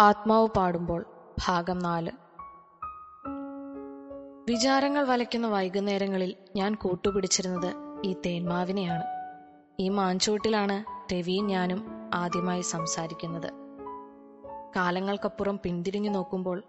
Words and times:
ആത്മാവ് 0.00 0.48
പാടുമ്പോൾ 0.48 1.04
ഭാഗം 1.46 1.78
നാല്. 1.78 2.10
വിചാരങ്ങൾ 4.48 5.04
വലയ്ക്കുന്ന 5.06 5.46
വൈകുന്നേരങ്ങളിൽ 5.46 6.34
ഞാൻ 6.56 6.74
കൂട്ടുപിടിച്ചിരുന്നത് 6.74 7.74
ഈ 8.04 8.16
തേന്മാവിനെയാണ്. 8.26 9.02
ഈ 9.80 9.88
മാഞ്ചോട്ടിലാണ് 9.88 10.84
രവിയും 11.14 11.46
ഞാനും 11.46 12.10
ആദ്യമായി 12.14 12.60
സംസാരിക്കുന്നത്. 12.60 13.50
കാലങ്ങൾക്കപ്പുറം 14.76 15.60
പിന്തിരിഞ്ഞു 15.62 16.10
നോക്കുമ്പോൾ 16.10 16.62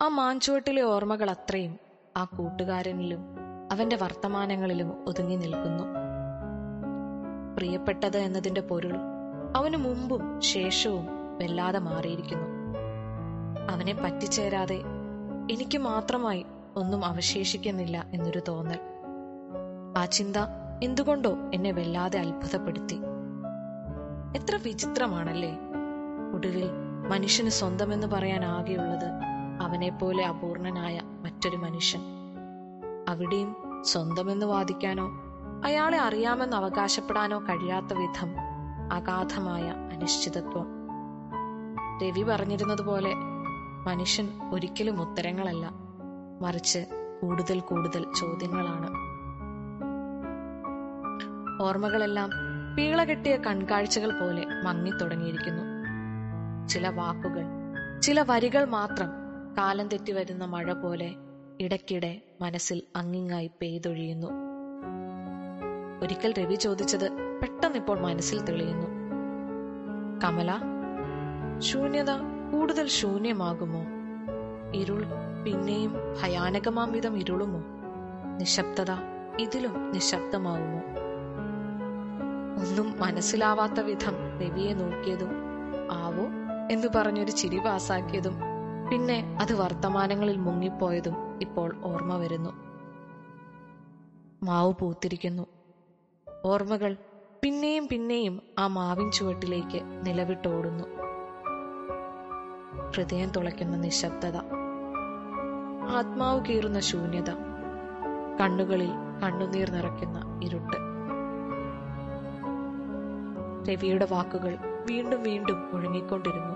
ആ 0.00 0.08
മാഞ്ചുവട്ടിലെ 0.08 0.82
ഓർമ്മകൾ 0.82 1.30
അത്രയും 1.30 1.78
ആ 2.16 2.24
കൂട്ടുകാരനിലും 2.24 3.20
അവന്റെ 3.72 3.96
വർത്തമാനങ്ങളിലും 3.96 5.04
ഒതുങ്ങി 5.08 5.36
നിൽക്കുന്നു. 5.36 5.84
പ്രിയപ്പെട്ടത് 7.56 8.16
എന്നതിന്റെ 8.16 8.60
പൊരുൾ 8.60 8.94
അവന് 9.56 9.76
മുമ്പും 9.76 10.40
ശേഷവും 10.40 11.06
വല്ലാതെ 11.38 11.78
മാറിയിരിക്കുന്നു. 11.78 12.53
അവനെ 13.84 14.02
പറ്റിച്ചേരാതെ 14.02 14.82
എനിക്ക് 15.50 15.78
മാത്രമായി 15.78 16.46
ഒന്നും 16.76 17.04
അവശേഷിക്കുന്നില്ല 17.04 18.06
എന്നൊരു 18.12 18.42
തോന്നൽ. 18.48 18.78
ആ 19.98 20.04
ചിന്ത 20.04 20.36
എന്തുകൊണ്ടോ 20.82 21.36
എന്നെ 21.54 21.72
വല്ലാതെ 21.72 22.18
അത്ഭുതപ്പെടുത്തി. 22.18 22.94
എത്ര 24.36 24.56
വിചിത്രമാണല്ലേ? 24.64 25.58
ഒടുവിൽ 26.34 26.70
മനുഷ്യന് 27.08 27.48
സ്വന്തമെന്ന് 27.48 28.06
പറയാൻ 28.06 28.44
ആകെയുള്ളത് 28.44 29.10
അവനെപ്പോലെ 29.62 30.26
അപൂർണനായ 30.26 31.00
മറ്റൊരു 31.04 31.56
മനുഷ്യൻ. 31.56 32.00
അവിടെയും 33.08 33.56
സ്വന്തമെന്ന് 33.84 34.46
വാദിക്കാനോ 34.46 35.10
അയാളെ 35.64 35.98
അറിയാമെന്ന് 35.98 36.56
അവകാശപ്പെടാനോ 36.56 37.40
കഴിയാത്ത 37.40 37.92
വിധം 37.92 38.34
അഗാധമായ 38.92 39.74
അനിശ്ചിതത്വം. 39.92 40.66
രവി 42.02 42.22
പറഞ്ഞിരുന്നതുപോലെ 42.22 43.14
മനുഷ്യൻ 43.86 44.50
ഒരിക്കലും 44.52 45.00
ഉത്തരങ്ങളല്ല. 45.02 45.70
മറിച്ച് 46.40 46.78
കൂടുതൽ 47.22 47.60
കൂടുതൽ 47.60 48.06
ചോദ്യങ്ങളാണ്. 48.20 48.90
ഓർമ്മകളെല്ലാം 51.62 52.30
പീള 52.76 53.04
കെട്ടിയ 53.04 53.36
കൺകാഴ്ചകൾ 53.36 54.20
പോലെ 54.20 54.46
മങ്ങിത്തുടങ്ങിയിരിക്കുന്നു 54.64 55.62
ചില 56.68 56.88
വാക്കുകൾ 56.88 57.44
ചില 58.00 58.22
വരികൾ 58.22 58.64
മാത്രം 58.64 59.10
കാലം 59.58 59.88
തെറ്റി 59.88 60.12
വരുന്ന 60.12 60.44
മഴ 60.44 60.72
പോലെ 60.72 61.14
ഇടയ്ക്കിടെ 61.60 62.20
മനസ്സിൽ 62.40 62.82
അങ്ങിങ്ങായി 62.96 63.50
പെയ്തൊഴിയുന്നു. 63.62 64.26
ഒരിക്കൽ 66.02 66.34
രവി 66.38 66.54
ചോദിച്ചത് 66.54 67.38
പെട്ടെന്നിപ്പോൾ 67.42 68.00
മനസ്സിൽ 68.00 68.44
തെളിയുന്നു. 68.44 68.86
കമല 70.24 70.58
ശൂന്യത 71.58 72.33
കൂടുതൽ 72.54 72.88
ശൂന്യമാകുമോ? 72.88 73.80
ഇരുൾ 74.74 75.04
പിന്നെയും 75.44 75.94
ഭയാനകമാം 76.22 76.92
വിധം 76.92 77.18
ഇരുളുമോ? 77.18 77.62
നിശബ്ദത 78.38 78.90
ഇതിലും 79.40 79.92
നിശബ്ദമാവുമോ? 79.92 80.78
ഒന്നും 82.60 83.00
മനസ്സിലാവാത്ത 83.00 83.80
വിധം 83.80 84.14
രവിയെ 84.40 84.72
നോക്കിയതും 84.72 85.28
ആവോ? 85.92 86.26
എന്ന് 86.70 86.88
പറഞ്ഞൊരു 86.96 87.30
ചിരി 87.30 87.58
പാസാക്കിയതും 87.58 88.34
പിന്നെ 88.90 89.38
അത് 89.40 89.52
വർത്തമാനങ്ങളിൽ 89.52 90.36
മുങ്ങിപ്പോയതും 90.36 91.38
ഇപ്പോൾ 91.42 91.80
ഓർമ്മ 91.84 92.16
വരുന്നു. 92.16 92.50
മാവ് 94.42 94.74
പൂത്തിരിക്കുന്നു. 94.80 95.46
ഓർമ്മകൾ 96.44 96.96
പിന്നെയും 97.42 97.88
പിന്നെയും 97.88 98.42
ആ 98.58 98.66
മാവിൻ 98.66 99.10
ചുവട്ടിലേക്ക് 99.10 100.06
നിലവിട്ടോടുന്നു. 100.06 101.03
ഹൃദയം 102.96 103.30
തുളയ്ക്കുന്ന 103.30 103.76
നിശബ്ദത. 103.76 104.36
ആത്മാവ് 105.96 106.44
കീറുന്ന 106.44 106.80
ശൂന്യത. 106.80 107.30
കണ്ണുകളിൽ 108.40 108.90
കണ്ണുനീർ 109.22 109.70
നിറയ്ക്കുന്ന 109.70 110.40
ഇരുട്ട്. 110.42 110.94
രവിയുടെ 113.70 114.08
വാക്കുകൾ 114.10 114.58
വീണ്ടും 114.90 115.22
വീണ്ടും 115.22 115.70
ഒഴുങ്ങിക്കൊണ്ടിരുന്നു 115.74 116.54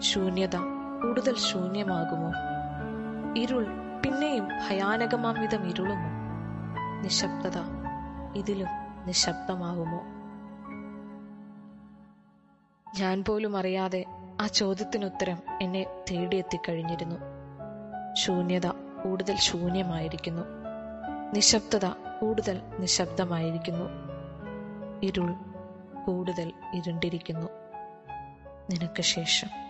ശൂന്യത 0.00 0.56
കൂടുതൽ 1.02 1.34
ശൂന്യമാകുമോ? 1.36 2.32
ഇരുൾ 3.36 3.66
പിന്നെയും 4.04 4.44
ഭയാനകമാം 4.44 5.40
വിധം 5.40 5.66
ഇരുളുമോ? 5.66 6.24
നിശബ്ദത 7.02 7.58
ഇതിലും 8.36 8.68
നിശബ്ദമാകുമോ? 9.06 10.00
ഞാൻ 13.00 13.24
പോലും 13.28 13.56
അറിയാതെ 13.56 14.04
ആ 14.40 14.46
ചോദ്യത്തിനുത്തരം 14.46 15.42
എന്നെ 15.62 15.86
തേടിയെത്തിക്കഴിഞ്ഞിരുന്നു. 16.10 17.16
ശൂന്യത 18.14 18.66
കൂടുതൽ 18.66 19.36
ശൂന്യമായിരിക്കുന്നു. 19.36 20.42
നിശബ്ദത 21.34 21.86
കൂടുതൽ 22.20 22.62
നിശബ്ദമായിരിക്കുന്നു. 22.78 23.84
ഇരുൾ 25.02 25.34
കൂടുതൽ 26.06 26.52
ഇരുണ്ടിരിക്കുന്നു. 26.74 27.48
നിനക്ക് 28.70 29.02
ശേഷം. 29.02 29.63